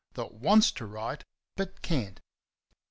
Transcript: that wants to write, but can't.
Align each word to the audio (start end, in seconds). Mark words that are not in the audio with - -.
that 0.15 0.33
wants 0.33 0.71
to 0.71 0.83
write, 0.87 1.25
but 1.55 1.83
can't. 1.83 2.21